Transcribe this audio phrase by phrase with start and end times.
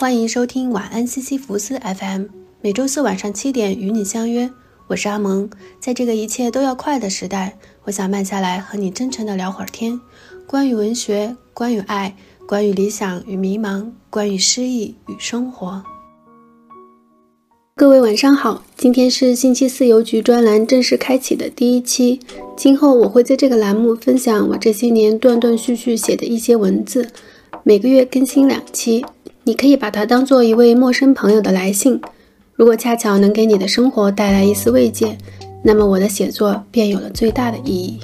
[0.00, 2.24] 欢迎收听晚安西西弗斯 FM，
[2.62, 4.50] 每周四晚上七点与你相约。
[4.86, 10.00] 我是阿蒙，在这个一切都要快的时代，我想慢下来和你真诚的聊会儿天，
[10.46, 12.16] 关于文学，关于爱，
[12.46, 15.82] 关于理想与迷茫，关于诗意与生活。
[17.76, 22.18] 各位晚上好，今天是星期四邮局专栏正式开启的第一期，
[22.56, 27.10] 今后我会在这个栏目分享我这些年断断续续写的一些文字，
[27.64, 29.04] 每个月更新两期。
[29.50, 32.00] 你可以把它当做一位陌生朋友的来信，
[32.54, 35.18] 如果恰巧能给你的生活带来一丝慰藉，
[35.64, 37.98] 那么我的写作便有了最大的意义。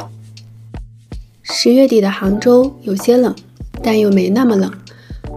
[1.44, 3.32] 十月底的杭州有些冷，
[3.80, 4.68] 但又没那么冷，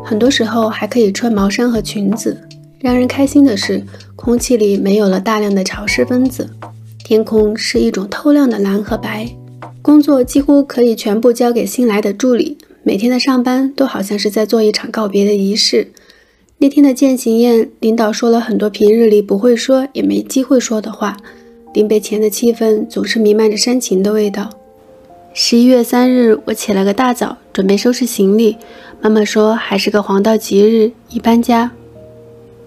[0.04, 2.42] 很多时候还可以穿毛衫和裙子。
[2.80, 3.84] 让人开心的是，
[4.16, 6.50] 空气里没有了大量的潮湿分子，
[7.04, 9.30] 天空是一种透亮的蓝和白，
[9.84, 12.58] 工作几乎可以全部交给新来的助理。
[12.84, 15.92] 每天的上班都好像是在做一场告别的仪式。
[16.60, 21.18] 那天的践行宴，领导说了很多平日里不会说也没机会说的话。
[21.74, 24.50] 临别前的气氛总是弥漫着煽情的味道。
[25.34, 28.58] 十一月三日，我起了个大早，准备收拾行李。
[29.00, 31.72] 妈妈说还是个黄道吉日，一搬家。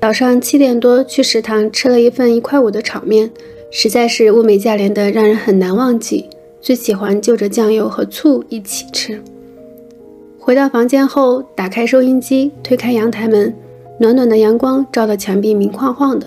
[0.01, 3.31] 早上七点多去食堂吃了一份一块五的炒面，
[3.71, 6.31] 实在是物美价廉的，让人很难忘记。
[6.61, 9.21] 最喜欢就着酱油和醋一起吃。
[10.45, 13.55] 回到房间后，打开收音机，推开阳台门，
[14.01, 16.27] 暖暖的阳光照得墙壁明晃晃的，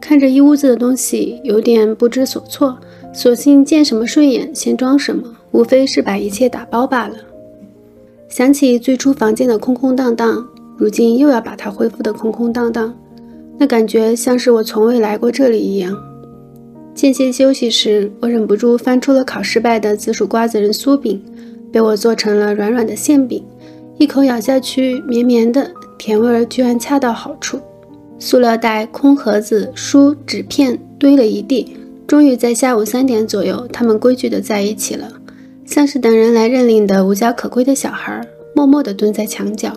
[0.00, 2.74] 看着一屋子的东西，有点不知所措。
[3.12, 7.16] 索性见什么顺眼先装什么，无非是把一切打包罢了。
[8.30, 10.42] 想起最初房间的空空荡荡，
[10.78, 12.94] 如今又要把它恢复的空空荡荡，
[13.58, 15.94] 那感觉像是我从未来过这里一样。
[16.94, 21.22] 间歇休息时，我忍不住翻出了烤失败的紫薯瓜子仁酥饼。
[21.72, 23.44] 被我做成了软软的馅饼，
[23.98, 27.60] 一口咬下去，绵绵的，甜味儿居然恰到好处。
[28.18, 31.76] 塑料袋、空盒子、书、纸片堆了一地。
[32.06, 35.12] 终于在下午三点左右，他们规矩的在一起了，
[35.64, 39.72] 像是等人来认领的无家可归的小孩，默默地蹲在墙角。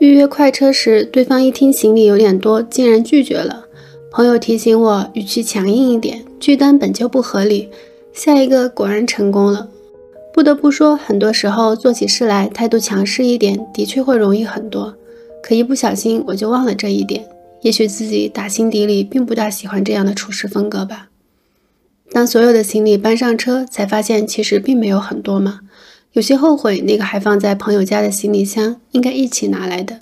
[0.00, 3.66] 预约快车时，对方一听行李有点多，竟然拒绝了。
[4.10, 7.68] 朋友提醒我语气强硬一点，拒单本就不合理。
[8.12, 9.68] 下一个果然成功了。
[10.32, 14.96] 不得不说，很多时候做起事来态度强势一点，的确会容易很多。
[15.42, 17.26] 可一不小心，我就忘了这一点。
[17.60, 21.10] 也许自己打心底里并不大喜欢这样的处事风格吧。
[22.10, 25.60] 当所有的行李搬上车，才发现其实并没有很多嘛。
[26.12, 29.98] 有些后悔，那个还放在朋友家的行李箱应该一起拿来的。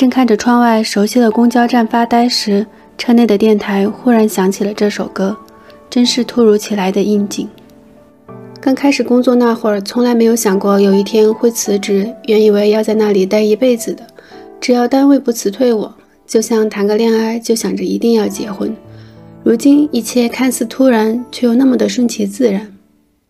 [0.00, 2.66] 正看着窗外熟悉的公交站发呆时，
[2.96, 5.36] 车内的电台忽然响起了这首歌，
[5.90, 7.46] 真是突如其来的应景。
[8.62, 14.02] 刚开始工作那会儿，从来没有想过有一天会辞职，原以为要在那里待一辈子的，
[14.58, 15.94] 只要单位不辞退我，
[16.26, 18.74] 就像谈个恋爱就想着一定要结婚。
[19.42, 22.74] 如今一切看似突然，却又那么的顺其自然。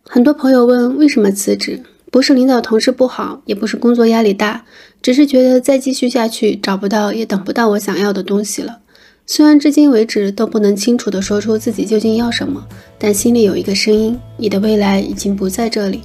[0.05, 1.83] 很多朋友问为什么辞职。
[2.11, 4.65] 不是领导同事不好，也不是工作压力大，
[5.01, 8.79] 只是觉得再继续下去找不到也等不到我想要的东西了。
[9.25, 12.67] 虽然至今为止都不能清楚地说出自己究竟要什么，
[12.99, 16.01] 但心里有一个声音：你的未来已经不在这里。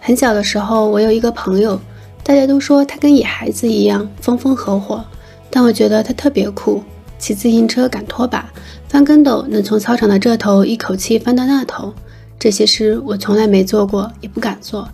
[0.00, 1.78] 很小的时候，我有一个朋友，
[2.24, 5.04] 大家都说他跟野孩子一样风风火火，
[5.50, 6.82] 但我觉得他特别酷，
[7.18, 8.50] 骑自行车赶拖把，
[8.88, 11.92] 翻跟斗能从操场的这头一口气翻到那头。
[12.38, 14.88] 这些事我从来没做过，也不敢做。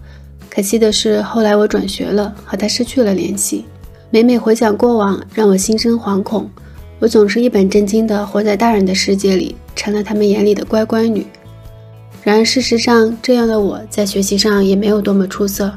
[0.55, 3.65] 可惜的是，后来我转学了，和他失去了联系。
[4.11, 6.49] 每每回想过往，让我心生惶恐。
[7.01, 11.27] 我总是一本正经地活在大人的世界里，成了他们眼里的乖乖女。
[12.23, 15.77] 然而事实上，这样的我在学习上也没有多么出色。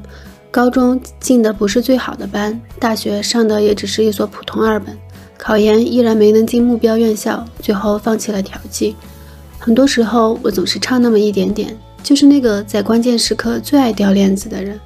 [0.52, 4.96] 高中进的不是最好的班，大学上的也只是一所普通二本，
[5.40, 8.96] 考研依然没能进目标院校，最后放弃了调剂。
[9.58, 11.76] 很多时候，我总是差那么一点点。
[12.08, 14.80] 就是那个在关键时刻最爱掉链子的人。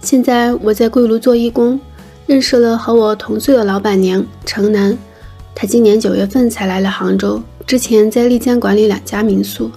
[0.00, 1.80] 现在我在贵庐做义工，
[2.26, 4.96] 认识了和我同岁的老板娘程楠。
[5.52, 9.68] 她今年九月份才来了杭州，之前在丽江管理两家民宿。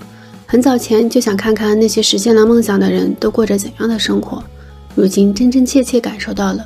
[0.45, 4.43] 很早前就想看看那些实现了梦想的人都过着怎样的生活，
[4.93, 6.63] 如今真真切切感受到了。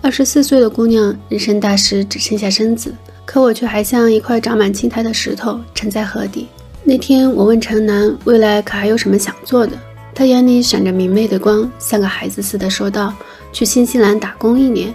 [0.00, 2.94] 二十四岁的姑娘，人生大事只剩下身子，
[3.26, 6.48] 可我却还像一块长满青苔的石头，沉在河底。
[6.86, 9.72] 那天我问陈楠，未来可还有什么想做的？
[10.14, 13.10] 他眼里闪着明媚的光，像个孩子似的说道
[13.54, 14.94] ：“去新西兰打工一年。”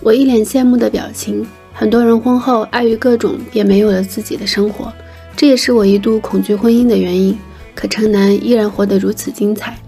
[0.00, 1.46] 我一脸羡慕的表情。
[1.74, 4.90] 很多人婚后碍于各种，便没有了自己的生活，
[5.36, 7.38] 这也是我一度恐惧婚姻的原因。
[7.74, 9.78] 可陈楠依然活得如此精彩。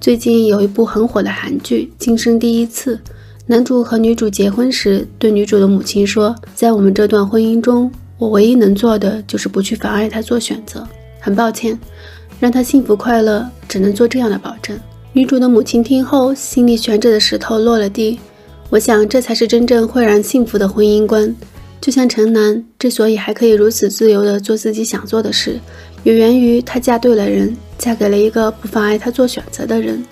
[0.00, 2.94] 最近有一部很火的韩剧《今生第一次》。
[3.46, 7.90] 男主和女主结婚时，对女主的母亲说：“在我们这段婚姻中，
[8.20, 10.86] 我唯一能做的就是不去妨碍她做选择。
[11.18, 11.76] 很抱歉，
[12.38, 14.78] 让她幸福快乐，只能做这样的保证。”
[15.12, 18.20] 女主的母亲听后，心里悬着的石头落了地。
[18.68, 21.34] 我想，这才是真正会让幸福的婚姻观。
[21.80, 25.58] 就像陈楠之所以还可以如此自由地做自己想做的事，
[26.04, 30.04] 也源于她嫁对了人，嫁给了一个不妨碍她做选择的人。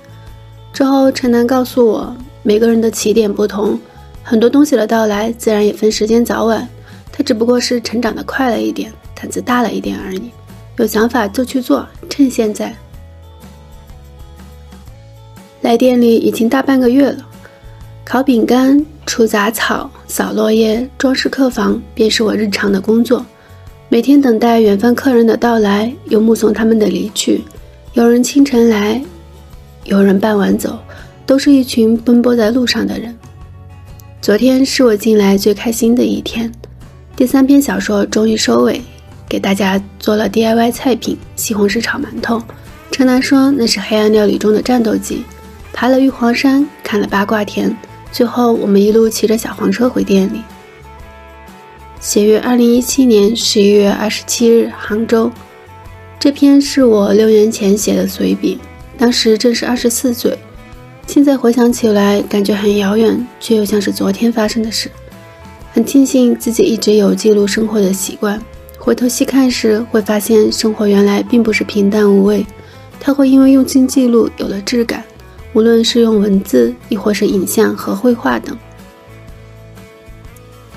[0.72, 2.16] 之后，陈楠告诉我。
[2.44, 3.78] 每个人的起点不同，
[4.22, 6.66] 很多东西的到来自然也分时间早晚。
[7.18, 10.30] 他只不过是成长的快了一点，胆子大了一点而已。
[10.76, 12.72] 有想法就去做，趁现在。
[15.62, 17.26] 来店里已经大半个月了，
[18.04, 23.26] 烤饼干、除杂草、扫落叶、装饰客房，便是我日常的工作。
[23.88, 27.42] 每天等待远方客人的到来，又目送他们的离去。
[27.94, 29.02] 有人清晨来，
[29.82, 30.78] 有人傍晚走。
[31.26, 33.14] 都是一群奔波在路上的人。
[34.22, 36.50] 昨天是我进来最开心的一天，
[37.18, 38.80] 第三篇小说终于收尾，
[39.28, 42.40] 给大家做了 DIY 菜品西红柿炒馒头。
[42.92, 45.24] 陈楠说那是黑暗料理中的战斗机。
[45.72, 47.76] 爬了玉皇山，看了八卦田，
[48.12, 50.42] 最后我们一路骑着小黄车回店里。
[51.98, 55.28] 写于二零一七年十一月二十七日，杭州。
[56.20, 58.60] 这篇是我六年前写的随笔，
[58.96, 60.38] 当时正是二十四岁。
[61.08, 64.88] 现在回想起来，感觉很遥远，却又像是昨天发生的事。
[65.72, 68.40] 很庆幸自己一直有记录生活的习惯。
[68.78, 72.46] 回头细看时，会发现生活原来并不是平淡无味，
[72.98, 75.04] 它会因为用心记录有了质感，
[75.52, 78.56] 无论是用文字，亦或是影像和绘画等。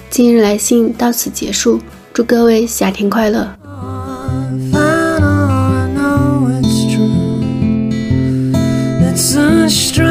[0.10, 1.80] 今日来信到此结束，
[2.12, 3.56] 祝各位夏天快乐。
[9.72, 10.11] strangest